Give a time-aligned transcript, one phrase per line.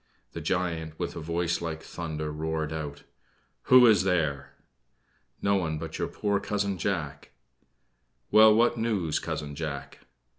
[0.33, 3.03] The giant, with a voice like thunder, roared out:
[3.65, 4.53] "Who is there?"
[5.43, 7.33] "No one but your poor Cousin Jack."
[8.31, 9.99] "Well, what news, Cousin Jack?"